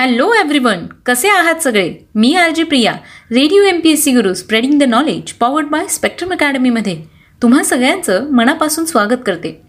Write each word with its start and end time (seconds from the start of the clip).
Hello 0.00 0.32
everyone 0.32 0.86
कसे 1.06 1.28
आहात 1.28 1.54
सगळे? 1.54 1.94
मी 2.14 2.34
R 2.34 2.50
G 2.50 2.62
Priya 2.62 2.92
radio 3.30 3.62
M 3.62 3.80
P 3.80 3.90
S 3.90 4.04
C 4.04 4.12
Guru 4.12 4.34
spreading 4.34 4.78
the 4.78 4.82
knowledge 4.82 5.32
powered 5.32 5.66
by 5.66 5.86
spectrum 5.86 6.32
अकॅडमीमध्ये 6.32 6.96
तुम्हा 7.42 7.62
सगळ्यांचं 7.62 8.30
मनापासून 8.30 8.84
स्वागत 8.84 9.22
करते. 9.26 9.60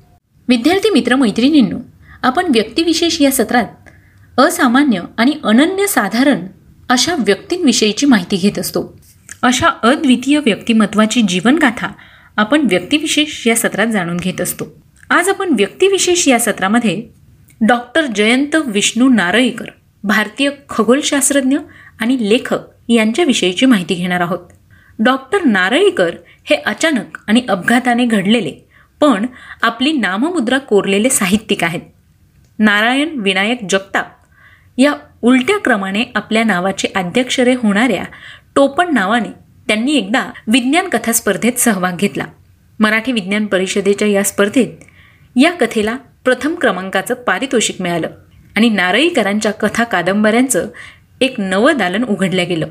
विद्यार्थी 0.47 0.89
मित्र 0.89 1.15
मैत्रिणींनो 1.15 1.77
आपण 2.23 2.45
व्यक्तिविशेष 2.49 3.21
या 3.21 3.31
सत्रात 3.31 4.39
असामान्य 4.39 5.01
आणि 5.17 5.33
अनन्य 5.43 5.87
साधारण 5.87 6.45
अशा 6.89 7.15
व्यक्तींविषयीची 7.19 8.05
माहिती 8.05 8.35
घेत 8.35 8.59
असतो. 8.59 8.99
अशा 9.41 9.67
अद्वितीय 9.83 10.39
व्यक्तिमत्वाची 10.39 11.21
जीवनगाथा 11.21 11.87
आपण 12.37 12.67
व्यक्तिविशेष 12.69 13.47
या 13.47 13.55
सत्रात 13.55 13.87
जाणून 13.87 14.17
घेत 14.17 14.41
असतो. 14.41 14.65
आज 15.09 15.29
आपण 15.29 15.53
व्यक्तिविशेष 15.53 16.27
या 16.27 16.39
सत्रामध्ये 16.39 17.03
डॉक्टर 17.67 18.05
जयंत 18.05 18.55
विष्णू 18.65 19.09
नारळीकर 19.09 19.65
भारतीय 20.03 20.49
खगोलशास्त्रज्ञ 20.69 21.57
आणि 21.99 22.29
लेखक 22.29 22.59
यांच्याविषयीची 22.89 23.65
माहिती 23.65 23.93
घेणार 23.93 24.21
आहोत. 24.21 24.39
डॉक्टर 24.99 25.43
नारळीकर 25.45 26.15
हे 26.43 26.55
अचानक 26.55 27.17
आणि 27.27 27.45
अपघाताने 27.49 28.05
घडलेले 28.05 28.67
पण 28.99 29.25
आपली 29.61 29.91
नाममुद्रा 29.91 30.57
कोरलेले 30.57 31.09
साहित्यिक 31.09 31.63
आहेत. 31.63 31.81
नारायण 32.59 33.19
विनायक 33.19 33.59
जगताप 33.69 34.07
या 34.77 34.93
उलट्या 35.21 35.57
क्रमाने 35.57 36.03
आपल्या 36.15 36.43
नावाचे 36.43 36.87
आद्याक्षरे 36.95 37.53
होणाऱ्या 37.53 38.03
टोपण 38.55 38.93
नावाने 38.93 39.29
त्यांनी 39.67 39.95
एकदा 39.95 40.25
विज्ञान 40.47 40.89
कथा 40.89 41.11
स्पर्धेत 41.11 41.53
सहभाग 41.53 41.95
घेतला. 41.95 42.25
मराठी 42.79 43.11
विज्ञान 43.11 43.45
परिषदेच्या 43.45 44.07
या 44.07 44.23
स्पर्धेत 44.23 44.67
या 45.35 45.51
कथेला 45.51 45.95
प्रथम 46.23 46.55
क्रमांकाचं 46.55 47.13
पारितोषिक 47.13 47.81
मिळालं. 47.81 48.07
आणि 48.55 48.69
नारळीकरांच्या 48.69 49.51
कथा 49.51 49.83
कादंबऱ्यांचं 49.83 50.67
एक 51.21 51.35
नवं 51.37 51.77
दालन 51.77 52.03
उघडलं 52.03 52.43
गेलं. 52.49 52.67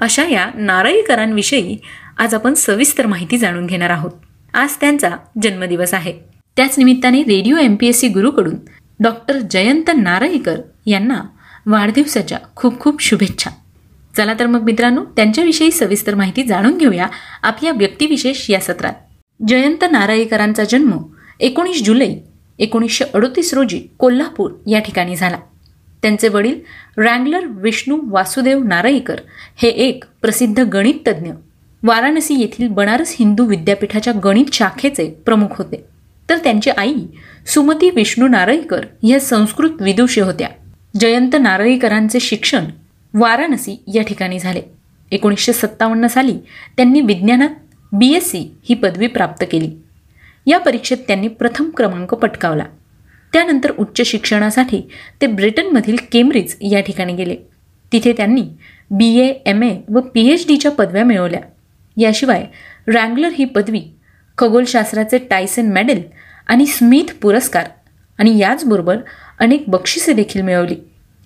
अशा 0.00 0.24
या 0.24 0.50
नारळीकरांविषयी 0.54 1.78
आज 2.18 2.34
आपण 2.34 2.54
सविस्तर 2.54 3.06
माहिती 3.06 3.38
जाणून 3.38 3.66
घेणार 3.66 3.90
आहोत. 3.90 4.10
आज 4.54 4.70
त्यांचा 4.80 5.10
जन्मदिवस 5.42 5.94
आहे. 5.94 6.12
त्याच 6.56 6.78
निमित्ताने 6.78 7.22
radio 7.22 7.56
M 7.56 7.76
P 7.80 7.86
S 7.86 8.00
C 8.00 8.08
गुरुकडून 8.08 8.54
doctor 9.00 9.38
Jayant 9.38 9.90
Narlikar 9.96 10.58
यांना 10.86 11.20
वाढदिवसाच्या 11.66 12.38
खूप 12.56 12.80
खूप 12.80 13.02
शुभेच्छा. 13.02 13.50
चला 14.16 14.34
तर 14.38 14.46
मग 14.46 14.62
मित्रांनो 14.62 15.04
त्यांच्याविषयी 15.04 15.70
सविस्तर 15.70 16.14
माहिती 16.14 16.42
जाणून 16.42 16.78
घेऊया 16.78 17.06
आपल्या 17.42 17.72
व्यक्तिविशेष 17.72 18.50
या 18.50 18.60
सत्रात. 18.60 18.92
जयंत 19.48 19.84
नारळीकरांचा 19.92 20.64
जन्म 20.64 20.92
एकोणीस 21.40 21.84
जुलै 21.84 22.14
एकोणीसशे 22.58 23.04
अडोतीस 23.14 23.54
रोजी 23.54 23.80
कोल्हापूर 23.98 24.50
या 24.66 24.78
ठिकाणी 24.78 25.16
झाला. 25.16 25.38
त्यांचे 26.02 26.28
वडील 26.28 26.60
रँगलर 26.96 27.46
विष्णू 27.46 27.98
वासुदेव 28.04 28.62
नारळीकर 28.62 29.20
हे 29.56 29.68
एक 29.68 30.04
प्रसिद्ध 30.22 30.60
गणिततज्ज्ञ 30.60 31.30
वाराणसी 31.82 32.34
येथील 32.34 32.68
बनारस 32.68 33.16
हिंदू 33.18 33.44
विद्यापीठाच्या 33.44 34.12
गणित 34.24 34.44
शाखेचे 34.52 35.10
प्रमुख 35.10 35.48
होते. 35.50 35.84
तर 36.30 36.38
त्यांची 36.38 36.70
आई 36.70 36.94
सुमती 37.46 37.90
विष्णू 37.90 38.28
नारळीकर 38.28 38.84
ह्या 39.02 39.20
संस्कृत 39.20 39.70
विदुषी 39.80 40.20
होत्या. 40.20 40.48
जयंत 41.00 41.36
नारळीकरांचे 41.40 42.20
शिक्षण 42.20 42.64
वाराणसी 43.14 43.82
या 43.94 44.02
ठिकाणी 44.02 44.38
झाले. 44.38 44.62
एकोणीसशे 45.10 45.52
सत्तावन्न 45.52 46.06
साली 46.06 46.38
त्यांनी 46.76 47.00
विज्ञानात 47.00 47.48
बी 47.92 48.14
एस 48.14 48.30
सी 48.30 48.56
ही 48.68 48.74
पदवी 48.74 49.06
प्राप्त 49.06 49.44
केली. 49.52 49.70
या 50.48 50.58
परीक्षेत 50.58 50.98
त्यांनी 51.06 51.28
प्रथम 51.28 51.70
क्रमांक 51.76 52.14
पटकावला. 52.14 52.64
त्यानंतर 53.32 53.72
उच्च 53.78 54.06
शिक्षणासाठी 54.06 54.80
ते 55.20 55.26
ब्रिटनमधील 55.26 55.96
केम्ब्रिज 56.12 56.56
या 56.60 56.80
ठिकाणी 56.80 57.14
गेले. 57.14 57.36
तिथे 57.92 58.12
त्यांनी 58.12 58.44
बी 58.90 59.18
ए 59.18 59.32
एम 59.46 59.62
ए 59.62 59.76
व 59.88 60.00
पी 60.00 60.28
एच 60.28 60.46
डीच्या 60.48 60.70
पदव्या 60.70 61.04
मिळवल्या. 61.04 61.40
याशिवाय 61.96 62.46
रँगलर 62.86 63.30
ही 63.38 63.44
पदवी 63.44 63.82
खगोलशास्त्राचे 64.38 65.18
टायसन 65.18 65.66
मेडल 65.66 66.00
आणि 66.46 66.66
स्मिथ 66.66 67.14
पुरस्कार 67.22 67.64
आणि 68.18 68.38
याचबरोबर 68.38 68.96
अनेक 69.38 69.64
बक्षिसे 69.68 70.12
देखील 70.12 70.42
मिळवली. 70.42 70.76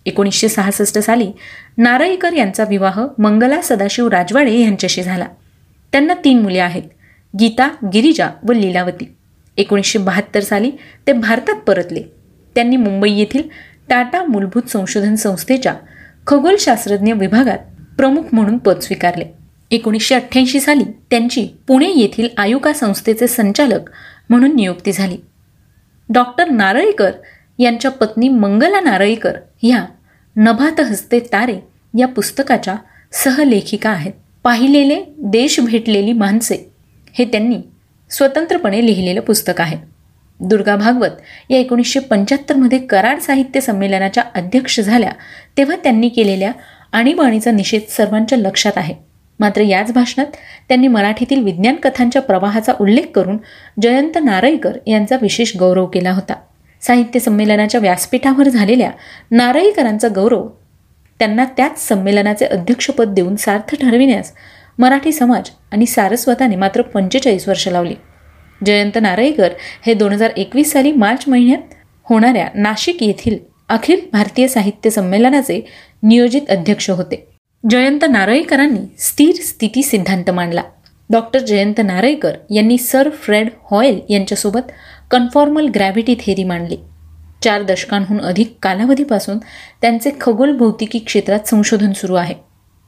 एकोणीसशे 0.07 0.49
सहासष्ट 0.49 0.99
साली 0.99 1.31
नारळीकर 1.79 2.33
यांचा 2.33 2.65
विवाह 2.69 3.01
मंगला 3.19 3.61
सदाशिव 3.63 4.09
राजवाडे 4.09 4.59
यांच्याशी 4.61 5.03
झाला. 5.03 5.27
त्यांना 5.93 6.15
तीन 6.15 6.41
मुले 6.43 6.59
आहेत. 6.59 6.83
गीता 7.41 7.69
गिरिजा 7.93 8.29
व 8.49 8.53
लीलावती. 8.53 9.15
एकोणीसशे 9.57 9.99
बहात्तर 9.99 10.41
साली 10.41 10.71
ते 11.07 11.13
भारतात 11.13 11.55
परतले. 11.55 12.03
त्यांनी 12.55 12.77
मुंबई 12.77 13.13
येथील 13.13 13.43
टाटा 13.89 14.25
मूलभूत 14.25 14.63
संशोधन 14.63 15.15
संस्थेच्या 15.15 15.75
खगोलशास्त्रज्ञ 16.27 17.13
विभागात 17.13 17.59
प्रमुख 17.97 18.23
म्हणून 18.33 18.59
पद 18.59 18.79
स्वीकारले. 18.79 19.25
एकोणीसशे 19.71 20.15
अठ्ठ्याऐंशी 20.15 20.61
साली 20.61 20.85
त्यांची 21.11 21.49
पुणे 21.67 21.91
येथील 21.97 22.29
आयुका 22.37 22.73
संस्थेचे 22.73 23.27
संचालक 23.27 23.91
म्हणून 24.31 24.57
नियुक्ती 24.57 24.93
झाली. 24.93 25.17
डॉक्टर 26.09 26.51
नारळीकर 26.51 27.11
यांच्या 27.59 27.91
पत्नी 27.91 28.29
मंगला 28.29 28.81
नारळीकर 28.81 29.33
ह्या 29.63 29.85
नभात 30.37 30.81
हस्ते 30.81 31.21
तारे 31.21 31.59
या 31.99 32.09
पुस्तकाच्या 32.09 32.77
सहलेखिका 33.13 33.91
आहेत. 33.91 34.13
पाहिलेले 34.45 35.03
देश 35.19 35.61
भेटलेली 35.61 36.13
माणसे 36.13 36.72
हे 37.13 37.25
त्यांनी 37.25 37.57
स्वतंत्रपणे 38.11 38.87
लिहिलेलं 38.87 39.21
पुस्तक 39.21 39.61
आहे. 39.61 39.77
दुर्गा 40.41 40.77
भागवत 40.77 41.11
या 41.51 41.59
एकोणीसशे 41.59 42.01
पंच्याहत्तरमध्ये 42.01 42.79
कराड 42.79 43.19
साहित्य 43.19 43.61
संमेलनाच्या 43.61 44.23
अध्यक्ष 44.35 44.81
झाल्या 44.81 45.11
तेव्हा 45.57 45.77
त्यांनी 45.77 46.09
केलेल्या 46.09 46.53
आणीबाणीचा 46.93 47.51
निषेध 47.51 47.83
सर्वांच्या 47.89 48.39
लक्षात 48.39 48.73
आहे. 48.77 48.95
मात्र 49.41 49.61
याच 49.61 49.93
भाषणात 49.93 50.27
त्यांनी 50.69 50.89
मराठीतील 50.89 51.43
विज्ञान 51.43 51.75
कथांच्या 51.75 52.23
प्रवाहाचा 52.23 52.73
उल्लेख 52.81 53.07
करून 53.15 53.39
जयंत 53.83 54.19
नारळीकर 54.25 54.79
यांचा 54.87 55.17
विशेष 55.23 55.57
गौरव 55.57 55.87
केला 55.87 56.13
होता. 56.13 56.35
साहित्य 56.83 57.21
संमेलनाच्या 57.21 57.81
व्यासपीठावर 57.81 58.49
झालेल्या 58.49 58.91
नारळीकरांचा 59.31 60.09
गौरव 60.09 60.49
त्यांना 61.19 61.45
त्याच 61.57 61.89
संमेलनाचे 61.89 62.45
अध्यक्षपद 62.45 63.09
देऊन 63.09 63.37
सार्थ 63.37 63.75
ठरविण्यास 63.75 64.33
मराठी 64.79 65.13
समाज 65.13 65.51
आणि 65.73 65.87
सारस्वताने 65.87 66.57
मात्र 66.57 66.83
पंचेचाळीस 66.83 67.49
वर्ष 67.49 67.69
लावली. 67.69 67.95
जयंत 68.67 68.99
नारळीकर 69.03 69.49
हे 69.87 69.95
दोन 69.95 70.13
हजार 70.13 70.31
एकवीस 70.37 70.73
साली 70.73 70.93
मार्च 70.93 71.25
महिन्यात 71.29 71.75
होणाऱ्या 72.05 72.49
नाशिक 72.55 73.03
येथील 73.03 73.39
अखिल 73.69 74.01
भारतीय 74.13 74.49
साहित्य 74.49 74.91
संमेलनाचे 74.91 75.61
नियोजित 76.03 76.51
अध्यक्ष 76.51 76.91
होते. 76.91 77.27
जयंत 77.71 78.05
नारळीकरांनी 78.11 78.95
स्थिर 78.99 79.35
स्थिती 79.35 79.83
सिद्धांत 79.83 80.31
मांडला. 80.31 80.63
डॉक्टर 81.11 81.39
जयंत 81.39 81.81
नारळीकर 81.85 82.33
यांनी 82.51 82.79
सर 82.79 83.09
फ्रेड 83.11 83.49
हॉयल 83.71 84.01
यांच्यासोबत 84.11 84.71
कन्फॉर्मल 85.11 85.67
ग्रॅव्हिटी 85.67 86.15
थेरी 86.15 86.45
मांडली. 86.45 86.77
चार 87.45 87.63
दशकांहून 87.63 88.21
अधिक 88.21 88.57
कालावधीपासून 88.63 89.39
त्यांचे 89.81 90.11
खगोल 90.21 90.57
भौतिकी 90.57 90.99
क्षेत्रात 90.99 91.49
संशोधन 91.49 91.93
सुरू 91.93 92.15
आहे. 92.15 92.35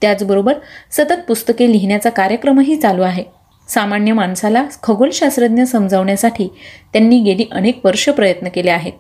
त्याचबरोबर 0.05 0.55
सतत 0.93 1.21
पुस्तके 1.29 1.73
लिहिण्याचा 1.73 2.11
कार्यक्रमही 2.11 2.77
चालू 2.77 3.03
आहे. 3.03 3.25
सामान्य 3.69 4.13
माणसाला 4.13 4.67
खगोलशास्त्रज्ञ 4.83 5.63
समजावण्यासाठी 5.63 6.49
त्यांनी 6.93 7.21
गेली 7.21 7.45
अनेक 7.53 7.87
वर्ष 7.87 8.09
प्रयत्न 8.09 8.49
केले 8.49 8.71
आहेत. 8.71 8.93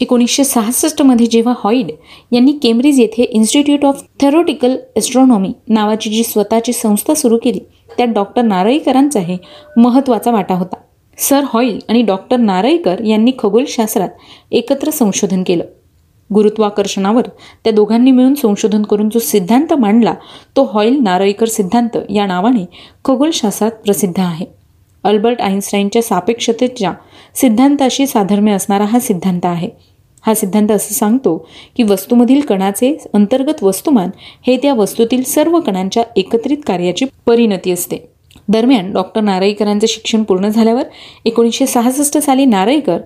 एकोणीसशे 0.00 0.44
सहासष्टमध्ये 0.44 1.26
जेव्हा 1.26 1.54
हॉईड 1.64 1.90
यांनी 2.32 2.52
केम्ब्रिज 2.52 3.00
येथे 3.00 3.22
इन्स्टिट्यूट 3.22 3.84
ऑफ 3.84 4.02
थेरोटिकल 4.20 4.76
एस्ट्रॉनॉमी 4.96 5.52
नावाची 5.68 6.10
जी 6.10 6.22
स्वतःची 6.22 6.72
संस्था 6.72 7.14
सुरू 7.14 7.38
केली 7.38 7.60
त्यात 7.96 8.08
डॉक्टर 8.08 8.42
नारळीकरांचाही 8.42 9.38
महत्त्वाचा 9.76 10.30
वाटा 10.30 10.54
होता. 10.54 10.76
सर 11.18 11.40
हॉईल 11.44 11.78
आणि 11.88 12.02
डॉक्टर 12.02 12.36
नारळीकर 12.36 13.00
यांनी 13.00 13.32
खगोलशास्त्रात 13.38 14.08
एकत्र 14.50 14.90
संशोधन 14.90 15.42
केलं. 15.42 15.64
गुरुत्वाकर्षणावर 16.34 17.28
त्या 17.64 17.72
दोघांनी 17.72 18.10
मिळून 18.10 18.34
संशोधन 18.34 18.82
करून 18.82 19.08
जो 19.08 19.18
सिद्धांत 19.18 19.72
मांडला 19.72 20.14
तो 20.56 20.64
हॉईल 20.64 20.98
नारळीकर 21.02 21.48
सिद्धांत 21.48 21.96
या 22.10 22.26
नावाने 22.26 22.64
खगोलशास्त्रात 23.04 23.70
प्रसिद्ध 23.70 24.20
आहे. 24.20 24.46
अल्बर्ट 25.04 25.40
आईन्स्टाईनच्या 25.40 26.02
सापेक्षतेच्या 26.02 26.92
सिद्धांताशी 27.34 28.06
साधर्म्य 28.06 28.52
असणारा 28.52 28.84
हा 28.84 28.98
सिद्धांत 28.98 29.40
आहे. 29.44 29.68
हा 30.26 30.34
सिद्धांत 30.34 30.70
असं 30.70 30.94
सांगतो 30.94 31.36
की 31.76 31.82
वस्तूमधील 31.82 32.40
कणाचे 32.40 32.96
अंतर्गत 33.14 33.62
वस्तुमान 33.62 34.10
हे 34.46 34.56
त्या 34.56 34.74
वस्तूतील 34.74 35.22
सर्व 35.22 35.60
कणांच्या 35.60 36.02
एकत्रित 36.16 36.58
कार्याची 36.66 37.04
परिणती 37.26 37.70
असते. 37.70 37.96
दरम्यान 38.48 38.92
डॉक्टर 38.92 39.20
नारळीकरांचे 39.20 39.86
शिक्षण 39.86 40.22
पूर्ण 40.22 40.48
झाल्यावर 40.48 40.82
एकोणीसशे 41.24 41.66
सहासष्ट 41.66 42.18
साली 42.18 42.44
नारळीकर 42.44 42.98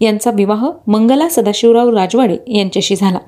यांचा 0.00 0.30
विवाह 0.30 0.68
मंगला 0.86 1.28
सदाशिवराव 1.28 1.90
राजवाडे 1.90 2.58
यांच्याशी 2.58 2.96
झाला. 2.96 3.18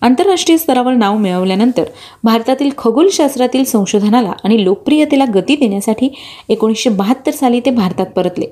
आंतरराष्ट्रीय 0.00 0.58
स्तरावर 0.58 0.94
नाव 0.94 1.16
मिळवल्यानंतर 1.16 1.84
भारतातील 2.24 2.70
खगोलशास्त्रातील 2.78 3.64
संशोधनाला 3.64 4.32
आणि 4.44 4.64
लोकप्रियतेला 4.64 5.24
गती 5.34 5.56
देण्यासाठी 5.56 6.08
एकोणीसशे 6.48 6.90
बहात्तर 6.90 7.30
साली 7.30 7.60
ते 7.60 7.70
भारतात 7.70 8.06
परतले. 8.06 8.46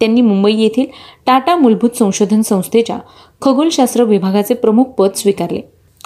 त्यांनी 0.00 0.20
मुंबई 0.20 0.54
येथील 0.54 0.86
टाटा 1.26 1.56
मूलभूत 1.56 1.96
संशोधन 1.98 2.40
संस्थेच्या 2.40 2.98
खगोलशास्त्र 3.42 4.04
विभागाचे 4.04 4.54
प्रमुख 4.54 4.84
पद 4.84 5.10
स्वीकारले. 5.16 5.60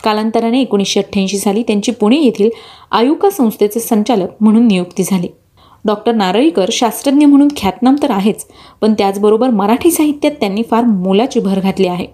कालांतराने 0.05 0.61
एकोणीसशे 0.61 1.01
अठ्ठ्याऐंशी 1.01 1.39
साली 1.39 1.63
त्यांची 1.63 1.93
पुणे 1.93 2.17
येथील 2.17 2.51
आयुका 2.91 3.31
संस्थेचे 3.31 3.81
संचालक 3.81 4.29
म्हणून 4.41 4.67
नियुक्ती 4.67 5.03
झाली. 5.03 5.29
डॉक्टर 5.87 6.13
नारळीकर 6.13 6.69
शास्त्रज्ञ 6.73 7.27
म्हणून 7.27 7.49
ख्यातनाम 7.57 7.97
तर 8.03 8.11
आहेच 8.11 8.47
पण 8.81 8.95
त्याचबरोबर 8.95 9.51
मराठी 9.51 9.91
साहित्यात 9.91 10.33
त्यांनी 10.33 10.63
फार 10.63 10.85
मोलाची 10.85 11.41
भर 11.41 11.61
घातली 11.61 11.87
आहे. 11.87 12.07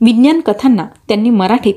विज्ञान 0.00 0.40
कथांना 0.40 0.86
त्यांनी 1.08 1.30
मराठीत 1.30 1.74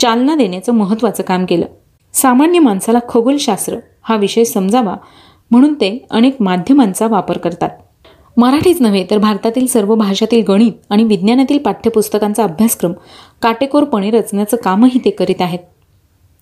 चालना 0.00 0.34
देण्याचं 0.34 0.72
महत्त्वाचं 0.72 1.22
काम 1.22 1.44
केलं. 1.44 1.66
सामान्य 2.12 2.58
माणसाला 2.58 2.98
खगोलशास्त्र 3.08 3.76
हा 4.02 4.16
विषय 4.16 4.44
समजावा 4.44 4.96
म्हणून 5.50 5.74
ते 5.74 6.06
अनेक 6.10 6.36
माध्यमांचा 6.40 7.06
वापर 7.06 7.38
करतात. 7.38 7.70
मराठीच 8.36 8.80
नव्हे 8.80 9.06
तर 9.10 9.18
भारतातील 9.18 9.66
सर्व 9.66 9.94
भाषातील 9.94 10.44
गणित 10.48 10.72
आणि 10.90 11.04
विज्ञानातील 11.04 11.58
पाठ्यपुस्तकांचा 11.58 12.44
अभ्यासक्रम 12.44 12.92
काटेकोरपणे 13.42 14.10
रचण्याचं 14.10 14.56
कामही 14.56 15.00
ते 15.04 15.10
करीत 15.10 15.40
आहेत. 15.40 15.58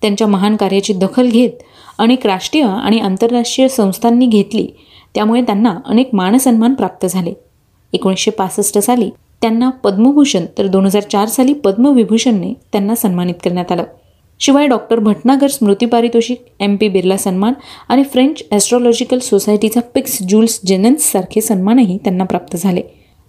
त्यांच्या 0.01 0.27
महान 0.27 0.55
कार्याची 0.55 0.93
दखल 0.93 1.29
घेत 1.29 1.63
अनेक 1.99 2.25
राष्ट्रीय 2.25 2.63
आणि 2.63 2.99
आंतरराष्ट्रीय 2.99 3.67
संस्थांनी 3.67 4.25
घेतली. 4.25 4.67
त्यामुळे 5.15 5.41
त्यांना 5.41 5.77
अनेक 5.85 6.09
मानसन्मान 6.13 6.73
प्राप्त 6.73 7.05
झाले. 7.05 7.33
एकोणीसशे 7.93 8.31
पासष्ट 8.31 8.77
साली 8.77 9.09
त्यांना 9.41 9.69
पद्मभूषण 9.83 10.45
तर 10.57 10.67
दोन 10.67 10.85
हजार 10.85 11.03
चार 11.03 11.27
साली 11.27 11.53
पद्मविभूषणने 11.53 12.53
त्यांना 12.71 12.95
सन्मानित 12.95 13.35
करण्यात 13.43 13.71
आलं. 13.71 13.83
शिवाय 14.39 14.67
डॉक्टर 14.67 14.99
भटनागर 14.99 15.47
स्मृती 15.47 15.85
पारितोषिक 15.85 16.45
एम 16.59 16.75
पी 16.75 16.87
बिर्ला 16.89 17.17
सन्मान 17.17 17.53
आणि 17.89 18.03
फ्रेंच 18.03 18.41
ॲस्ट्रॉलॉजिकल 18.51 19.19
सोसायटीचा 19.19 19.79
पिक्स 19.93 20.17
ज्युल्स 20.21 20.59
जेनन्स 20.65 21.11
सारखे 21.11 21.41
सन्मानही 21.41 21.97
त्यांना 21.97 22.23
प्राप्त 22.23 22.55
झाले. 22.55 22.81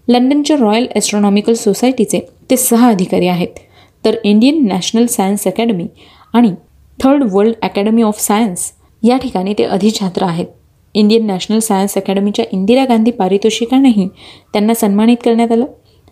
लंडनच्या 0.08 0.56
रॉयल 0.56 0.86
ॲस्ट्रॉनॉमिकल 0.94 1.52
सोसायटीचे 1.52 2.20
ते 2.50 2.56
सहा 2.56 2.88
अधिकारी 2.88 3.26
आहेत. 3.26 3.58
तर 4.04 4.16
इंडियन 4.24 4.66
नॅशनल 4.66 5.06
सायन्स 5.06 5.46
अकॅडमी 5.46 5.86
आणि 6.32 6.54
third 7.02 7.24
world 7.32 7.54
academy 7.62 8.02
of 8.02 8.20
science 8.20 8.72
या 9.02 9.16
ठिकाणी 9.16 9.54
ते 9.58 9.64
अधिछात्र 9.64 10.22
आहेत. 10.22 10.46
इंडियन 10.94 11.26
नॅशनल 11.26 11.58
सायन्स 11.58 11.94
अकॅडमीच्या 11.96 12.44
इंदिरा 12.52 12.84
गांधी 12.84 13.10
पारितोषिकांनाही 13.10 14.08
त्यांना 14.52 14.74
सन्मानित 14.74 15.16
करण्यात 15.24 15.52
आलं. 15.52 15.64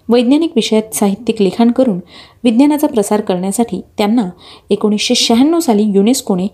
वैज्ञानिक 0.08 0.52
विषयात 0.56 0.94
साहित्यिक 0.94 1.42
लिखाण 1.42 1.70
करून 1.70 2.00
विज्ञानाचा 2.44 2.86
प्रसार 2.86 3.20
करण्यासाठी 3.20 3.80
त्यांना 3.98 4.30
एकोणीसशे 4.70 5.14
शहाण्णव 5.14 5.60
साली 5.60 5.82
युनेस्कोने 5.82 6.46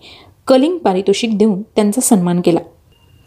कलिंग 0.47 0.77
पारितोषिक 0.77 1.37
देऊन 1.37 1.61
त्यांचा 1.61 2.01
सन्मान 2.01 2.41
केला. 2.41 2.59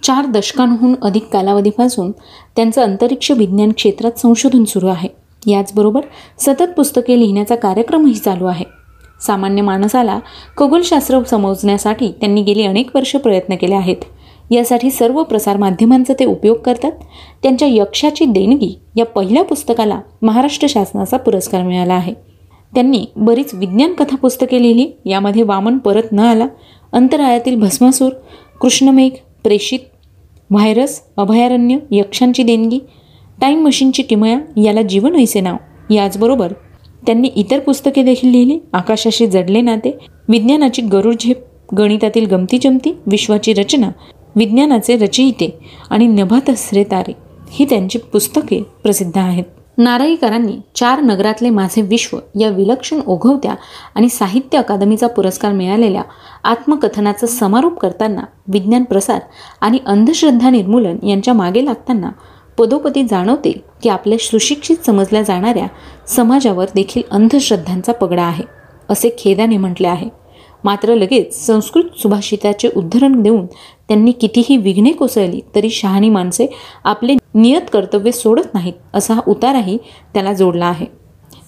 चार 0.03 0.27
दशकांहून 0.27 0.95
अधिक 1.03 1.25
कालावधीपासून 1.25 2.11
त्यांचं 2.57 2.83
अंतरिक्ष 2.83 3.31
विज्ञान 3.31 3.73
क्षेत्रात 3.73 4.13
संशोधन 4.13 4.65
सुरू 4.65 4.87
आहे. 4.87 5.09
याचबरोबर 5.47 6.01
सतत 6.39 6.73
पुस्तके 6.77 7.21
लिहिण्याचा 7.21 7.55
कार्यक्रमही 7.55 8.15
चालू 8.15 8.47
आहे. 8.47 8.80
सामान्य 9.27 9.63
माणसाला 9.63 10.19
खगोलशास्त्र 10.57 11.23
समजण्यासाठी 11.23 12.09
त्यांनी 12.09 12.43
गेली 12.43 12.65
अनेक 12.65 12.91
वर्ष 12.95 13.17
प्रयत्न 13.17 13.55
केले 13.55 13.75
आहेत. 13.75 13.97
यासाठी 14.51 14.91
सर्व 14.91 15.23
प्रसारमाध्यमांचा 15.23 16.15
ते 16.21 16.25
उपयोग 16.25 16.57
करतात. 16.57 16.93
त्यांच्या 17.43 17.69
यक्षाची 17.71 18.25
देणगी 18.25 18.79
या 18.97 19.05
पहिल्या 19.05 19.45
पुस्तकाला 19.45 20.01
महाराष्ट्र 20.23 20.67
शासनाचा 20.69 21.17
पुरस्कार 21.17 21.63
मिळाला 21.63 21.95
आहे. 21.95 22.15
त्यांनी 22.75 23.07
बरीच 23.17 23.55
विज्ञान 23.55 23.93
कथा 23.93 24.17
पुस्तके 24.17 24.63
लिहिली 24.63 25.11
यामध्ये 25.11 25.43
वामन 25.43 25.79
परत 25.79 26.13
न 26.13 26.21
आला 26.21 26.47
अंतराळातील 26.93 27.57
भस्मासूर 27.57 28.13
कृष्णमेघ 28.61 29.13
प्रेषित 29.45 29.79
व्हायरस 30.51 31.01
अभयारण्य 31.17 31.77
यक्षांची 31.91 32.43
देणगी 32.43 32.79
टाईम 33.41 33.65
मशीनची 33.67 34.03
किमया 34.03 34.39
याला 34.65 34.83
जीवन 34.83 35.17
ऐसे 35.17 35.41
नाव. 35.41 35.57
याचबरोबर 35.95 36.53
त्यांनी 37.07 37.29
इतर 37.37 37.59
पुस्तके 37.59 38.03
देखील 38.03 38.31
लिहिली. 38.31 38.59
आकाशाशी 38.73 39.27
जडले 39.27 39.61
नाते. 39.61 39.97
विज्ञानाची 40.29 40.83
गरुड 40.83 41.15
झेप 41.21 41.45
गणितातील 41.79 42.27
गमती 42.27 42.59
जमती 42.59 42.97
विश्वाची 43.07 43.53
रचना 43.53 43.91
विज्ञानाचे 44.37 44.97
रचयिते 44.97 45.59
आणि 45.91 46.07
नभातसरे 46.07 46.85
तारे. 46.85 47.13
ही 47.51 47.65
त्यांची 47.65 47.99
पुस्तके 47.99 48.63
प्रसिद्ध 48.83 49.19
आहेत. 49.19 49.45
नाराईकरांनी 49.79 50.53
चार 50.75 51.01
नगरातले 51.01 51.51
माझे 51.51 51.83
विश्व 51.83 52.19
या 52.41 52.49
विलक्षण 52.49 53.01
ओघवत्या 53.07 53.55
आणि 53.95 54.09
साहित्य 54.09 54.59
अकादमीचा 54.59 55.07
पुरस्कार 55.07 55.53
मिळालेल्या 55.53 56.03
आत्मकथनाचा 56.45 57.27
समारोप 57.27 57.79
करताना 57.79 58.23
विज्ञान 58.49 58.85
प्रसार 58.85 59.21
आणि 59.61 59.79
अंधश्रद्धा 59.87 60.51
निर्मूलन 60.51 61.07
यांच्या 61.07 61.35
मागे 61.35 61.65
लागताना 61.65 62.11
पदोपदी 62.61 63.03
जाणवते 63.03 63.53
की 63.83 63.89
आपल्या 63.89 64.19
सुशिक्षित 64.19 64.77
समजल्या 64.87 65.23
जाणाऱ्या 65.23 65.67
समाजावर 66.09 66.67
देखील 66.75 67.03
अंधश्रद्धांचा 67.11 67.93
पगडा 67.93 68.23
आहे 68.23 68.45
असे 68.89 69.09
खेदाने 69.19 69.57
म्हटले 69.57 69.89
आहे. 69.89 70.09
मात्र 70.65 70.95
लगेच 70.95 71.47
संस्कृत 71.47 71.85
सुभाषिताचे 71.99 72.69
उद्धरण 72.77 73.23
देऊन 73.23 73.47
त्यांनी 73.89 74.13
कितीही 74.13 74.57
विघ्ने 74.57 74.93
कोसळली 74.93 75.41
तरी 75.55 75.71
शहाणी 75.71 76.11
माणसे 76.11 76.47
आपले 76.85 77.15
नियत 77.35 77.71
कर्तव्य 77.73 78.11
सोडत 78.11 78.55
नाहीत 78.55 78.73
असा 78.95 79.15
हा 79.15 79.21
उताराही 79.29 79.79
त्याला 80.15 80.33
जोडला 80.33 80.67
आहे. 80.67 80.87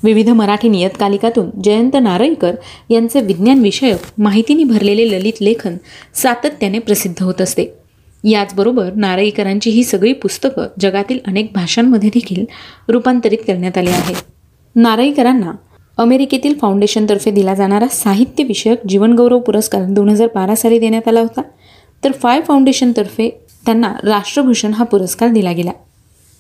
विविध 0.05 0.29
मराठी 0.29 0.69
नियतकालिकातून 0.69 1.51
जयंत 1.65 1.97
नारळीकर 2.03 2.55
यांचे 2.91 3.21
विज्ञानविषयक 3.21 3.99
माहितीने 4.19 4.65
भरलेले 4.65 5.11
ललित 5.11 5.33
लेखन 5.41 5.77
सातत्याने 6.15 6.79
प्रसिद्ध 6.79 7.23
होत 7.23 7.41
असते. 7.41 7.82
याचबरोबर 8.25 8.93
नारळीकरांची 8.95 9.71
ही 9.71 9.85
सगळी 9.85 10.13
पुस्तकं 10.13 10.67
जगातील 10.81 11.19
अनेक 11.27 11.51
भाषांमध्ये 11.55 12.11
देखील 12.15 12.45
रूपांतरित 12.89 13.39
करण्यात 13.47 13.79
आली 13.79 13.91
आहेत. 13.91 14.17
नारळीकरांना 14.75 15.53
अमेरिकेतील 15.99 16.55
फाउंडेशनतर्फे 16.59 17.31
दिला 17.31 17.55
जाणारा 17.55 17.89
साहित्यविषयक 17.89 18.87
जीवनगौरव 18.89 19.39
पुरस्कार 19.39 19.83
दोन 19.85 20.09
हजार 20.09 20.29
बारा 20.35 20.55
साली 20.55 20.79
देण्यात 20.79 21.09
आला 21.09 21.21
होता. 21.21 21.41
तर 22.05 22.13
फाय 22.13 22.41
फाउंडेशनतर्फे 22.41 23.47
त्यांना 23.67 23.93
राष्ट्रभूषण 24.05 24.73
हा 24.73 24.85
पुरस्कार 24.85 25.29
दिला 25.29 25.53
गेला. 25.53 25.73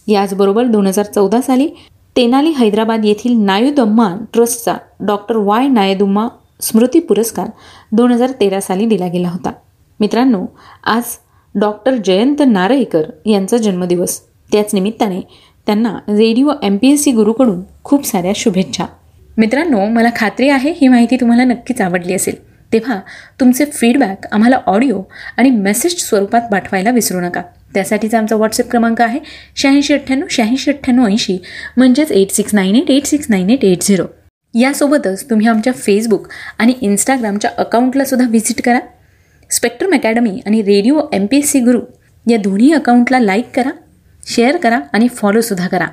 याचबरोबर 0.07 0.65
दोन 0.65 0.87
हजार 0.87 1.05
चौदा 1.05 1.41
साली 1.41 1.69
तेनाली 2.17 2.51
हैदराबाद 2.51 3.05
येथील 3.05 3.33
नायुदम्मा 3.33 4.17
ट्रस्टचा 4.33 4.77
डॉक्टर 5.01 5.37
वाय 5.37 5.69
नायदुम्मा 5.69 6.29
स्मृती 6.61 7.01
पुरस्कार 7.01 7.47
दोन 7.93 8.13
हजार 8.13 8.31
तेरा 8.41 8.61
साली 8.61 8.87
दिला 8.87 9.09
गेला 9.09 9.29
होता. 9.29 9.53
मित्रांनो 10.01 10.47
आज 10.85 11.03
डॉक्टर 11.55 11.97
जयंत 11.97 12.43
नारळीकर 12.47 13.03
यांचा 13.27 13.57
जन्मदिवस. 13.57 14.21
त्याच 14.53 14.75
निमित्ताने 14.75 15.21
त्यांना 15.67 15.93
radio 16.09 16.53
M 16.63 16.77
P 16.77 16.91
S 16.93 17.03
C 17.05 17.13
गुरुकडून 17.13 17.61
खूप 17.85 18.07
साऱ्या 18.07 18.33
शुभेच्छा. 18.37 18.85
मित्रांनो 19.37 19.85
मला 19.89 20.09
खात्री 20.17 20.49
आहे 20.49 20.71
ही 20.77 20.89
माहिती 20.89 21.17
तुम्हाला 21.17 21.45
नक्कीच 21.45 21.81
आवडली 21.81 22.15
असेल. 22.15 22.35
तेव्हा 22.73 22.99
तुमचे 23.41 23.65
फीडबॅक 23.65 24.27
आम्हाला 24.33 24.59
ऑडिओ 24.67 25.03
आणि 25.37 25.51
मेसेज 25.51 25.97
स्वरूपात 25.99 26.51
पाठवायला 26.51 26.91
विसरू 26.91 27.21
नका. 27.21 27.43
त्यासाठीचा 27.75 28.19
आमचा 28.19 28.37
व्हॉट्सअप 28.37 28.71
क्रमांक 28.71 29.01
आहे 29.01 29.19
शहाऐंशी 29.57 29.95
अठ्ठ्याण्णव 29.95 30.27
शहाऐंशी 30.31 30.71
अठ्ठ्याण्णव 30.71 31.07
ऐंशी 31.07 31.39
म्हणजेच 31.77 32.13
eight 32.13 32.31
six 32.31 32.55
nine 32.55 32.77
eight 32.77 32.91
eight 32.91 33.07
six 33.07 33.27
nine 33.31 33.51
eight 33.51 33.65
eight 33.65 33.83
zero 33.83 34.07
यासोबतच 34.55 35.29
तुम्ही 35.31 35.47
आमच्या 35.47 35.73
फेसबुक 35.73 36.27
आणि 36.59 36.75
इंस्टाग्रामच्या 36.81 37.51
अकाउंटला 37.59 38.05
सुद्धा 38.05 38.27
व्हिजिट 38.29 38.61
करा. 38.65 38.79
स्पेक्ट्रम 39.53 39.95
अकॅडमी 39.95 40.39
आणि 40.47 40.61
radio 40.63 41.01
M 41.13 41.25
P 41.27 41.37
S 41.37 41.51
C 41.53 41.61
Guru 41.61 41.81
या 42.27 42.37
दोन्ही 42.37 42.71
अकाउंटला 42.73 43.19
लाईक 43.19 43.51
करा 43.55 43.71
शेअर 44.27 44.57
करा 44.57 44.79
आणि 44.93 45.09
फॉलोसुद्धा 45.09 45.67
करा. 45.69 45.87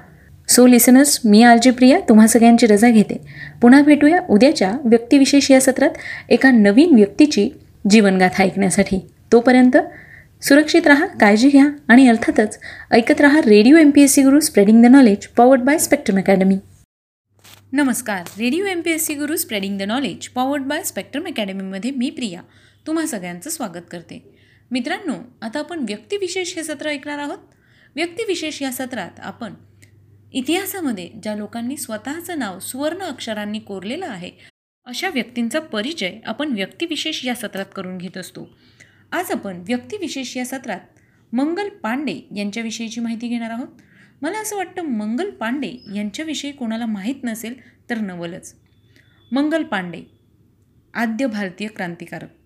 सो 0.49 0.65
लिसनर्स 0.67 1.19
मी 1.25 1.41
आर 1.43 1.57
जी 1.63 1.71
प्रिया 1.71 1.99
तुम्हा 2.09 2.27
सगळ्यांची 2.27 2.67
रजा 2.67 2.89
घेते. 2.89 3.17
पुन्हा 3.61 3.81
भेटूया 3.81 4.19
उद्याच्या 4.29 4.71
व्यक्तिविशेष 4.83 5.49
या 5.51 5.59
सत्रात 5.61 5.97
एका 6.29 6.51
नवीन 6.51 6.95
व्यक्तीची 6.95 7.49
जीवनगाथा 7.89 8.43
ऐकण्यासाठी. 8.43 8.99
तोपर्यंत 9.31 9.77
सुरक्षित 10.41 10.87
राहा 10.87 11.05
काळजी 11.19 11.49
घ्या 11.49 11.65
आणि 11.87 12.07
अर्थातच 12.07 12.57
ऐकत 12.91 13.21
राहा 13.21 13.41
radio 13.45 13.77
M 13.77 13.89
P 13.89 14.01
S 14.01 14.13
C 14.15 14.23
guru 14.23 14.39
spreading 14.39 14.81
the 14.83 14.91
knowledge 14.91 15.27
powered 15.37 15.61
by 15.61 15.77
Spectrum 15.77 16.17
academy 16.17 16.57
नमस्कार. 17.73 18.21
Radio 18.39 18.65
M 18.65 18.81
P 18.81 18.91
S 18.91 19.05
C 19.07 19.13
guru 19.13 19.35
spreading 19.35 19.77
the 19.79 19.81
knowledge 19.87 20.27
powered 20.27 20.63
by 20.63 20.83
Spectrum 20.83 21.27
अकॅडमीमध्ये 21.27 21.91
मी 21.91 22.09
प्रिया. 22.09 22.41
तुम्हा 22.87 23.05
सगळ्यांचं 23.05 23.49
स्वागत 23.49 23.85
करते. 23.91 24.35
मित्रांनो 24.71 25.13
आता 25.41 25.59
आपण 25.59 25.79
व्यक्तिविशेष 25.79 26.55
हे 26.55 26.63
सत्र 26.63 26.89
ऐकणार 26.89 27.19
आहोत. 27.19 27.37
व्यक्तिविशेष 27.95 28.61
या 28.61 28.71
सत्रात 28.71 29.19
आपण 29.19 29.53
इतिहासामध्ये 30.33 31.09
ज्या 31.23 31.35
लोकांनी 31.35 31.77
स्वतःचं 31.77 32.39
नाव 32.39 32.59
सुवर्ण 32.59 33.01
अक्षरांनी 33.01 33.59
कोरलेलं 33.59 34.07
आहे 34.07 34.31
अशा 34.85 35.09
व्यक्तींचा 35.09 35.59
परिचय 35.59 36.19
आपण 36.25 36.53
व्यक्तिविशेष 36.53 37.25
या 37.25 37.35
सत्रात 37.35 37.65
करून 37.75 37.97
घेत 37.97 38.17
असतो. 38.17 38.49
आज 39.11 39.31
आपण 39.31 39.63
व्यक्तिविशेष 39.67 40.37
या 40.37 40.45
सत्रात 40.45 40.79
मंगल 41.33 41.69
पांडे 41.69 42.27
यांच्याविषयीची 42.35 43.01
माहिती 43.01 43.27
घेणार 43.27 43.49
आहोत. 43.49 43.67
मला 44.21 44.41
असं 44.41 44.55
वाटतं 44.55 44.81
मंगल 44.81 45.29
पांडे 45.29 45.75
यांच्याविषयी 45.95 46.51
कोणाला 46.51 46.85
माहीत 46.85 47.23
नसेल 47.23 47.53
तर 47.89 47.97
नवलच. 47.97 48.55
मंगल 49.31 49.63
पांडे 49.63 50.03
आद्य 50.93 51.27
भारतीय 51.27 51.67
क्रांतिकारक. 51.67 52.38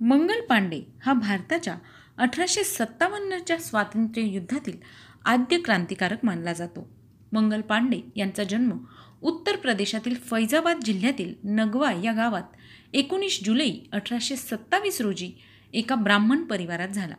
मंगल 0.00 0.40
पांडे 0.40 0.82
हा 1.02 1.12
भारताच्या 1.12 1.76
अठराशे 2.18 2.64
सत्तावन्नच्या 2.64 3.58
स्वातंत्र्य 3.58 4.26
युद्धातील 4.26 4.76
आद्य 5.24 5.58
क्रांतिकारक 5.58 6.24
मानला 6.24 6.52
जातो. 6.52 6.90
मंगल 7.32 7.60
पांडे 7.60 8.00
यांचा 8.16 8.44
जन्म 8.44 8.70
उत्तर 9.22 9.56
प्रदेशातील 9.56 10.14
फैजाबाद 10.14 10.80
जिल्ह्यातील 10.84 11.34
नगवा 11.44 11.92
या 11.92 12.12
गावात 12.12 12.42
एकोणीस 12.92 13.40
जुलै 13.44 13.70
अठराशे 13.92 14.36
सत्तावीस 14.36 15.00
रोजी 15.00 15.32
एका 15.72 15.94
ब्राह्मण 15.94 16.44
परिवारात 16.44 16.88
झाला. 16.88 17.14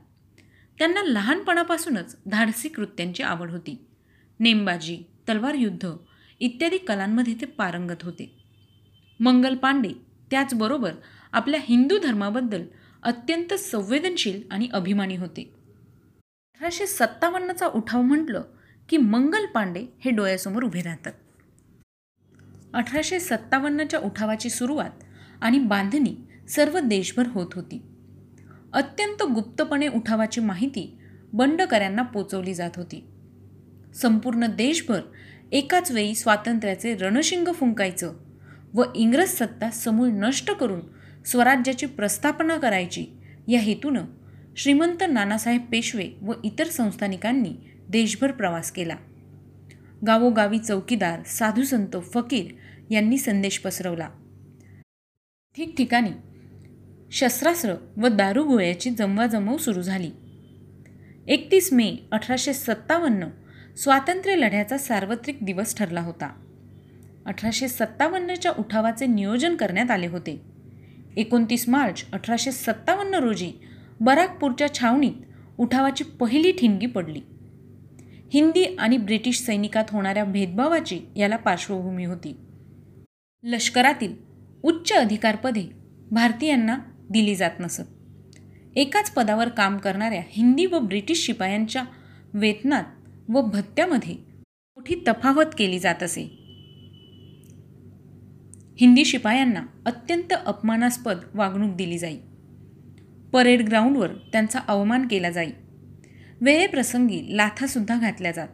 त्यांना 0.78 1.04
लहानपणापासूनच 1.04 2.18
धाडसी 2.25 2.70
कृत्यांची 2.70 3.24
आवड 3.24 3.51
होती. 3.51 3.86
नेमबाजी 4.40 5.04
तलवार 5.30 5.54
युद्ध 5.54 5.90
इत्यादी 6.40 6.78
कलांमध्ये 6.78 7.34
ते 7.42 7.46
पारंगत 7.46 8.04
होते. 8.04 8.44
मंगल 9.20 9.56
पांडे 9.56 9.90
त्याचबरोबर 10.32 10.92
आपल्या 11.34 11.60
हिंदू 11.64 11.98
धर्माबद्दल 11.98 12.64
अत्यंत 13.04 13.54
संवेदनशील 13.54 14.42
आणि 14.52 14.70
अभिमानी 14.74 15.16
होते. 15.16 15.54
अठराशे 16.54 16.88
सत्तावन्नचा 16.88 17.68
उठाव 17.68 18.02
म्हटलं 18.02 18.42
की 18.90 18.98
मंगल 18.98 19.46
पांडे 19.46 19.86
हे 20.00 20.12
डोळ्यासमोर 20.12 20.64
उभे 20.64 20.82
राहतात. 20.82 21.14
अठराशे 22.74 23.20
सत्तावन्नच्या 23.20 24.00
उठावाची 24.00 24.50
सुरुवात 24.50 25.04
आणि 25.42 25.60
बांधणी 25.60 26.16
सर्व 26.50 26.80
देशभर 26.80 27.28
होत 27.28 27.48
होती. 27.54 27.82
अत्यंत 28.74 29.24
गुप्तपणे 29.24 29.88
उठावाची 29.88 30.42
माहिती 30.42 30.98
बंडकऱ्यांना 31.34 32.02
पोचवली 32.02 32.54
जात 32.54 32.72
होती. 32.76 33.06
संपूर्ण 33.96 34.46
देशभर 34.46 35.02
एकाच 35.52 35.92
वेळी 35.92 36.16
स्वातंत्र्याचे 36.16 36.96
रणशिंग 36.96 37.48
फुंकायचं 37.54 38.14
व 38.74 38.84
इंग्रज 38.96 39.30
सत्ता 39.30 39.70
समूळ 39.70 40.08
नष्ट 40.08 40.52
करून 40.52 41.00
स्वराज्याची 41.25 41.86
प्रस्थापना 41.86 42.58
करायची. 42.58 43.06
या 43.48 43.60
हेतूनं 43.60 44.06
श्रीमंत 44.58 45.04
नानासाहेब 45.10 45.62
पेशवे 45.72 46.10
व 46.22 46.32
इतर 46.44 46.68
संस्थानिकांनी 46.68 47.54
देशभर 47.90 48.32
प्रवास 48.32 48.72
केला. 48.72 48.96
गावोगावी 50.08 50.60
चौकीदार 50.60 51.24
साधुसंत 51.24 51.98
फकीर 52.13 52.46
यांनी 52.94 53.18
संदेश 53.18 53.60
पसरवला. 53.60 54.10
ठिकठिकाणी 55.58 56.10
शस्त्रास्त्र 57.12 57.74
व 57.98 58.08
दारुगोळ्याची 58.08 58.90
जमवाजमव 58.90 59.58
सुरू 59.58 59.82
झाली. 59.82 60.12
एकतीस 61.28 61.74
मे 61.74 61.96
अठराशे 62.12 62.54
सत्तावन्न 62.54 63.28
स्वातंत्र्य 63.78 64.36
लढ्याचा 64.36 64.78
सार्वत्रिक 64.78 65.38
दिवस 65.42 65.78
ठरला 65.78 66.01
होता. 66.01 66.46
अठराशे 67.25 67.68
सत्तावन्नच्या 67.68 68.51
उठावाचे 68.60 69.06
नियोजन 69.06 69.56
करण्यात 69.56 69.92
आले 69.92 70.08
होते. 70.08 70.50
एकोणतीस 71.18 71.70
मार्च 71.70 72.06
अठराशे 72.13 72.51
सत्तावन्न 72.51 73.13
रोजी 73.13 73.51
बराकपूरच्या 74.00 74.74
छावणीत 74.74 75.12
उठावाची 75.58 76.03
पहिली 76.03 76.51
ठिणगी 76.51 76.86
पडली. 76.86 77.22
हिंदी 78.34 78.63
आणि 78.63 78.98
ब्रिटिश 78.98 79.39
सैनिकात 79.39 79.84
होणाऱ्या 79.91 80.24
भेदभावाची 80.24 81.00
याला 81.15 81.36
पार्श्वभूमी 81.36 82.06
होती. 82.06 82.38
लष्करातील 83.44 84.15
उच्च 84.63 84.94
अधिकारपदे 84.94 85.70
भारतीयांना 86.12 86.77
दिली 87.10 87.36
जात 87.36 87.51
नसत. 87.60 87.84
एकाच 88.75 89.12
पदावर 89.12 89.50
काम 89.50 89.77
करणाऱ्या 89.77 90.22
हिंदी 90.27 90.65
व 90.65 90.80
ब्रिटिश 90.80 91.25
शिपायांच्या 91.25 91.84
वेतनात 92.34 92.84
व 93.30 93.41
भत्त्यामध्ये 93.41 94.13
मोठी 94.77 94.96
तफावत 95.08 95.46
केली 95.58 95.80
जात 95.80 96.03
असे. 96.03 96.41
हिंदी 98.82 99.06
शिपायांना 99.06 99.62
अत्यंत 99.86 100.34
अपमानास्पद 100.46 101.18
वागणूक 101.34 101.76
दिली 101.76 101.98
जाई. 101.98 102.18
परेड 103.34 103.68
ग्राउंडवर 103.68 104.08
त्यांचा 104.08 104.60
अवमान 104.68 105.08
केला 105.08 105.30
जाई. 105.30 105.52
वेळेप्रसंगी 106.42 107.38
लाथासुद्धा 107.38 107.96
घातल्या 107.96 108.32
जात. 108.32 108.48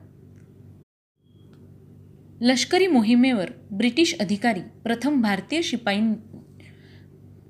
लष्करी 2.42 2.88
मोहिमेवर 2.88 3.52
ब्रिटिश 3.72 4.16
अधिकारी 4.20 4.60
प्रथम 4.84 5.22
भारतीय 5.22 5.62
शिपाई 5.62 6.02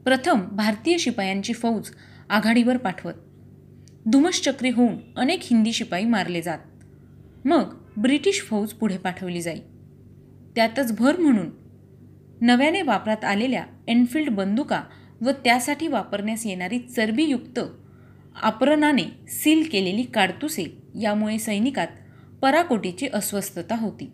प्रथम 0.04 0.40
भारतीय 0.40 0.98
शिपायांची 0.98 1.54
फौज 1.54 1.90
आघाडीवर 2.30 2.78
पाठवत. 2.78 3.14
धुमश्चक्री 4.06 4.70
होऊन 4.70 4.96
अनेक 5.16 5.40
हिंदी 5.44 5.74
शिपाई 5.74 6.06
मारले 6.06 6.42
जात. 6.42 6.60
मग 7.46 7.78
ब्रिटिश 7.98 8.42
फौज 8.42 8.70
पुढे 8.70 8.98
पाठवली 8.98 9.42
जाई. 9.42 9.60
त्यातच 10.56 10.96
भर 10.98 11.18
म्हणून 11.18 11.67
नव्याने 12.42 12.82
वापरात 12.82 13.24
आलेल्या 13.24 13.66
एनफिल्ड 13.88 14.30
बंदुका 14.30 14.84
व 15.22 15.32
त्यासाठी 15.32 15.88
वापरण्यास 15.88 16.46
येणारी 16.46 16.80
चरबीयुक्त 16.80 17.60
आप्रणाने 18.42 19.04
सील 19.28 19.70
केलेली 19.72 20.04
काडतुसे 20.04 20.78
यामुळे 21.02 21.40
सैनिकात 21.40 21.88
पराकोटीची 22.42 23.08
अस्वस्थता 23.14 23.76
होती. 23.76 24.12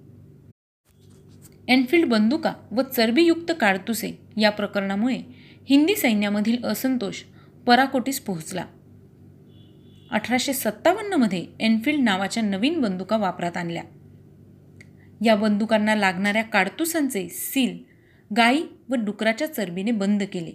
एनफिल्ड 1.68 2.08
बंदुका 2.08 2.54
व 2.72 2.82
चरबीयुक्त 2.82 3.52
काडतुसे 3.60 4.20
या 4.38 4.50
प्रकरणामुळे 4.50 5.22
हिंदी 5.70 5.96
सैन्यामधील 5.96 6.64
असंतोष 6.64 7.22
पराकोटीस 7.68 8.20
पोहोचला. 8.20 8.66
अठराशे 10.12 10.54
सत्तावन्नमध्ये 10.54 11.46
एनफिल्ड 11.60 12.00
नावाच्या 12.00 12.44
नवीन 12.44 12.82
बंदुका 12.82 13.18
वापरात 13.18 13.58
आणल्या. 13.58 13.84
या 15.26 15.36
बंदुकांना 15.36 15.96
लागणाऱ्या 15.96 16.44
काडतुसांचे 16.44 17.30
सील 17.30 17.93
गाई 18.38 18.64
व 18.90 18.96
डुकराच्या 18.96 19.54
चरबीने 19.54 19.92
बंद 19.92 20.24
केले. 20.24 20.52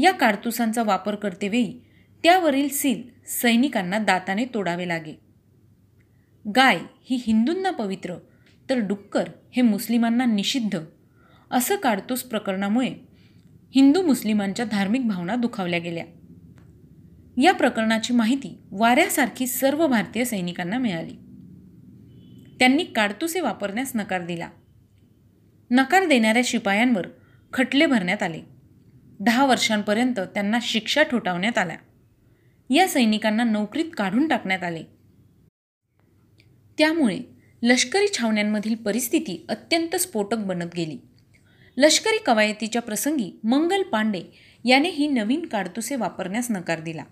या 0.00 0.12
काडतुसांचा 0.12 0.82
वापर 0.82 1.14
करतेवेळी 1.14 1.80
त्यावरील 2.22 2.68
सील 2.68 3.02
सैनिकांना 3.26 3.98
दाताने 3.98 4.44
तोडावे 4.44 4.88
लागे. 4.88 5.20
गाय 6.56 6.78
ही 7.00 7.22
हिंदूंना 7.26 7.70
पवित्र 7.70 8.14
तर 8.70 8.78
डुक्कर 8.78 9.28
हे 9.50 9.62
मुस्लिमांना 9.62 10.24
निषिद्ध 10.24 10.80
असं 11.50 11.76
काडतूस 11.76 12.22
प्रकरणामुळे 12.22 12.94
हिंदू 13.74 14.02
मुस्लिमांच्या 14.02 14.66
धार्मिक 14.66 15.08
भावना 15.08 15.34
दुखावल्या 15.34 15.78
गेल्या. 15.78 16.04
या 17.42 17.52
प्रकरणाची 17.52 18.12
माहिती 18.12 18.58
वाऱ्यासारखी 18.70 19.46
सर्व 19.46 19.86
भारतीय 19.86 20.24
सैनिकांना 20.24 20.78
मिळाली. 20.78 21.14
त्यांनी 22.58 22.84
काडतुसे 22.84 23.40
वापरण्यास 23.40 23.92
नकार 23.94 24.26
दिला. 24.26 24.48
नकार 25.70 26.06
देणाऱ्या 26.06 26.42
शिपायांवर 26.44 27.06
खटले 27.52 27.86
भरण्यात 27.86 28.22
आले. 28.22 28.40
दहा 29.20 29.46
वर्षांपर्यंत 29.46 30.20
त्यांना 30.20 30.58
शिक्षा 30.62 31.02
ठोठावण्यात 31.02 31.58
आल्या. 31.58 31.76
या 32.70 32.88
सैनिकांना 32.88 33.44
नोकरीत 33.44 33.84
काढून 33.96 34.28
टाकण्यात 34.28 34.62
आले. 34.62 34.82
त्यामुळे 36.78 37.20
लष्करी 37.62 38.06
छावण्यांमधील 38.18 38.74
परिस्थिती 38.74 39.46
अत्यंत 39.48 39.96
स्फोटक 39.96 40.36
बनत 40.36 40.74
गेली. 40.76 40.98
लष्करी 41.76 42.18
कवायतीच्या 42.26 42.82
प्रसंगी 42.82 43.40
मंगल 43.44 43.82
पांडे 43.82 44.22
याने 44.64 44.88
ही 44.88 45.08
नवीन 45.08 45.46
काडतुसे 45.46 45.96
वापरण्यास 45.96 46.50
नकार 46.50 46.80
दिला. 46.80 47.04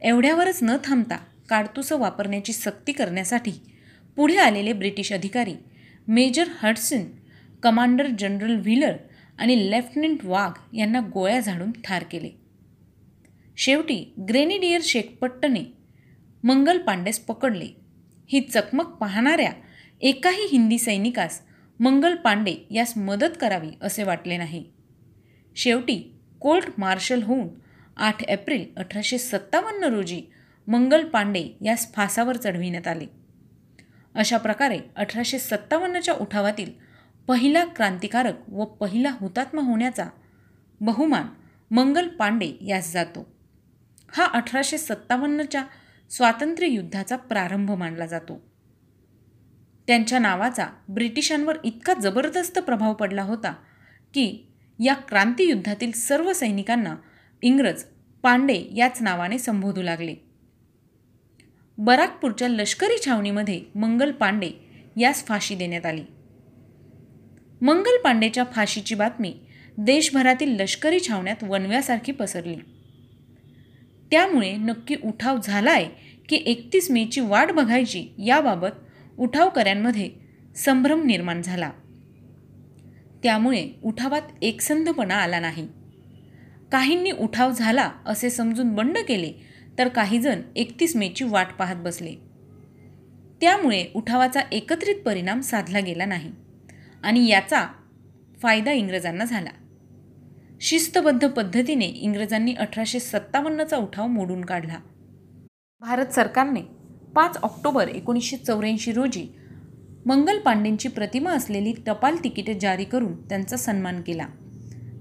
एवढ्यावरच 0.00 0.58
न 0.62 0.76
थांबता 0.84 1.16
काडतुसं 1.48 1.98
वापरण्याची 1.98 2.52
सक्ती 2.52 2.92
करण्यासाठी 2.92 3.52
पुढे 4.16 4.36
आलेले 4.36 4.72
ब्रिटिश 4.72 5.12
अधिकारी 5.12 5.54
major 6.08 6.44
Hudson 6.58 7.00
commander 7.64 8.06
general 8.18 8.56
Wheeler 8.56 8.96
आणि 9.38 9.70
लेफ्टनंट 9.70 10.24
वाघ 10.24 10.76
यांना 10.76 11.00
गोळ्या 11.00 11.40
झाडून 11.40 11.72
ठार 11.72 12.02
केले. 12.02 12.30
शेवटी 13.56 14.14
ग्रेनेडियर 14.28 14.80
शेखपट्टने 14.84 15.60
मंगल 16.44 16.78
पांडेस 16.78 17.18
पकडले. 17.18 17.68
ही 18.26 18.40
चकमक 18.40 18.86
पाहणाऱ्या 18.86 19.52
एकाही 20.00 20.46
हिंदी 20.52 20.78
सैनिकास 20.78 21.40
मंगल 21.80 22.14
पांडे 22.16 22.54
यास 22.70 22.96
मदत 22.96 23.36
करावी 23.40 23.70
असे 23.82 24.02
वाटले 24.02 24.36
नाही. 24.36 24.64
शेवटी 25.56 26.14
कोर्ट 26.40 26.64
मार्शल 26.78 27.22
होऊन 27.22 27.48
आठ 27.96 28.22
एप्रिल 28.22 28.64
अठराशे 28.76 29.18
सत्तावन्न 29.18 29.84
रोजी 29.84 30.22
मंगल 30.66 31.04
पांडे 31.04 31.48
यास 31.64 31.92
फासावर 31.92 32.36
चढविण्यात 32.36 32.86
आले. 32.86 33.06
अशा 34.14 34.36
प्रकारे 34.36 34.78
अठराशे 34.96 35.38
सत्तावन्नच्या 35.38 36.14
उठावातील 36.14 36.83
पहिला 37.26 37.64
क्रांतिकारक 37.64 38.34
व 38.48 38.64
पहिला 38.64 39.10
हुतात्मा 39.20 39.62
होण्याचा 39.62 40.08
बहुमान 40.80 41.26
मंगल 41.70 42.08
पांडे 42.08 42.52
यास 42.60 42.92
जातो. 42.92 43.34
हा 44.08 44.24
अठराशे 44.24 44.78
सत्तावन्नच्या 44.78 45.64
स्वातंत्र्य 46.10 46.68
युद्धाचा 46.68 47.16
प्रारंभ 47.16 47.70
मानला 47.70 48.06
जातो. 48.06 48.52
त्यांच्या 49.86 50.18
नावाचा 50.18 50.66
ब्रिटिशांवर 50.88 51.56
इतका 51.64 51.94
जबरदस्त 51.94 52.58
प्रभाव 52.58 52.94
पडला 52.94 53.22
होता 53.22 53.52
की 54.14 54.52
या 54.84 54.94
क्रांतियुद्धातील 54.94 55.92
सर्व 55.92 56.32
सैनिकांना 56.32 56.96
इंग्रज 57.42 57.84
पांडे 58.22 58.68
याच 58.76 59.02
नावाने 59.02 59.38
संबोधू 59.38 59.82
लागले. 59.82 60.14
बराकपूरच्या 61.78 62.48
लष्करी 62.48 63.04
छावणीमध्ये 63.06 63.62
मंगल 63.74 64.12
पांडे 64.12 64.50
यास 64.96 65.26
फाशी 65.26 65.54
देण्यात 65.54 65.86
आली. 65.86 66.04
मंगल 67.64 68.02
पांडेच्या 68.04 68.44
फाशीची 68.44 68.94
बातमी 68.94 69.34
देशभरातील 69.78 70.60
लष्करी 70.60 71.00
छावण्यात 71.00 71.36
वनव्यासारखी 71.42 72.12
पसरली. 72.12 72.56
त्यामुळे 74.10 74.56
नक्की 74.56 74.96
उठाव 75.04 75.36
झालाय 75.44 75.86
की 76.28 76.36
एकतीस 76.46 76.90
मेची 76.90 77.20
वाट 77.20 77.52
बघायची 77.52 78.06
याबाबत 78.18 78.68
उठावकऱ्यांमध्ये 79.18 80.10
संभ्रम 80.56 81.06
निर्माण 81.06 81.42
झाला. 81.42 81.70
त्यामुळे 83.22 83.68
उठावात 83.82 84.22
एकसंधपणा 84.42 85.14
आला 85.14 85.40
नाही. 85.40 85.68
काहींनी 86.72 87.10
उठाव 87.10 87.50
झाला 87.50 87.90
असे 88.06 88.30
समजून 88.30 88.74
बंड 88.74 88.98
केले 88.98 89.32
तर 89.78 89.88
काहीजण 89.88 90.40
एकतीस 90.56 90.96
मेची 90.96 91.24
वाट 91.24 91.46
पाहत 91.58 91.76
बसले. 91.76 92.14
त्यामुळे 93.40 93.84
उठावाचा 93.94 94.40
एकत्रित 94.52 94.96
परिणाम 94.96 95.40
साधला 95.40 95.80
गेला 95.80 96.04
नाही. 96.04 96.30
आणि 97.04 97.26
याचा 97.28 97.66
फायदा 98.42 98.72
इंग्रजांना 98.72 99.24
झाला. 99.24 99.50
शिस्तबद्ध 100.60 101.28
पद्धतीने 101.28 101.84
इंग्रजांनी 101.84 102.54
अठराशे 102.54 103.00
सत्तावन्नचा 103.00 103.76
उठाव 103.76 104.06
मोडून 104.06 104.44
काढला. 104.44 104.78
भारत 105.80 106.06
सरकारने 106.06 106.60
पाच 107.14 107.36
ऑक्टोबर 107.42 107.88
एकोणीसशे 107.88 108.36
चौऱ्याऐंशी 108.36 108.92
रोजी 108.92 109.26
मंगल 110.06 110.38
पांडेंची 110.38 110.88
प्रतिमा 110.88 111.30
असलेली 111.30 111.72
टपाल 111.86 112.16
तिकिटे 112.24 112.54
जारी 112.54 112.84
करून 112.84 113.28
त्यांचा 113.28 113.56
सन्मान 113.56 114.00
केला. 114.02 114.26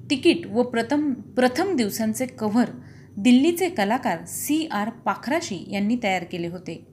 तिकीट 0.10 0.48
व 0.48 0.63
प्रथम 0.63 1.13
प्रथम 1.13 1.75
दिवसांचे 1.75 2.25
कव्हर 2.25 2.69
दिल्लीचे 3.17 3.69
कलाकार 3.69 4.25
सी 4.25 4.67
आर 4.72 4.89
पाखराशी 4.89 5.63
यांनी 5.72 5.98
तयार 6.03 6.24
केले 6.24 6.48
होते. 6.48 6.88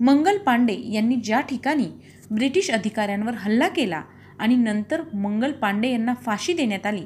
मंगल 0.00 0.38
पांडे 0.38 0.76
यांनी 0.92 1.16
ज्या 1.16 1.40
ठिकाणी 1.40 1.86
ब्रिटिश 2.30 2.70
अधिकाऱ्यांवर 2.70 3.34
हल्ला 3.34 3.68
केला 3.68 4.02
आणि 4.38 4.56
नंतर 4.56 5.02
मंगल 5.14 5.52
पांडे 5.52 5.90
यांना 5.90 6.14
फाशी 6.14 6.52
देण्यात 6.52 6.86
आली. 6.86 7.04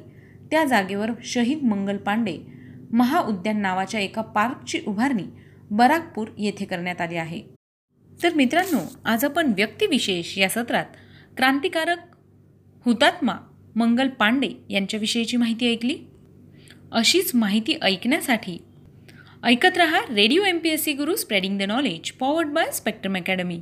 त्या 0.50 0.64
जागेवर 0.64 1.10
शहीद 1.24 1.62
मंगल 1.62 1.96
पांडे 1.96 2.38
महाउद्यान 2.92 3.60
नावाच्या 3.60 4.00
एका 4.00 4.22
पार्कची 4.22 4.80
उभारणी 4.86 5.24
बराकपूर 5.70 6.28
येथे 6.38 6.64
करण्यात 6.64 7.00
आली 7.00 7.16
आहे. 7.16 7.42
तर 8.22 8.34
मित्रांनो 8.34 8.78
आज 9.04 9.24
आपण 9.24 9.52
व्यक्तिविशेष 9.56 10.38
या 10.38 10.48
सत्रात 10.48 10.84
क्रांतिकारक 11.36 11.98
हुतात्मा 12.84 13.34
मंगल 13.76 14.08
पांडे 14.08 14.48
यांच्याविषयीची 14.70 15.36
माहिती 15.36 15.72
ऐकली. 15.72 15.96
अशीच 16.92 17.30
माहिती 17.34 17.78
ऐकण्यासाठी 17.82 18.58
ऐकत 19.44 19.76
रहा 19.76 20.00
radio 20.14 20.44
M 20.44 20.58
P 20.58 20.68
S 20.68 20.84
C 20.84 20.92
Guru 20.92 21.16
spreading 21.16 21.58
the 21.58 21.62
knowledge 21.62 22.10
powered 22.10 22.48
by 22.48 22.70
spectrum 22.72 23.16
academy 23.16 23.60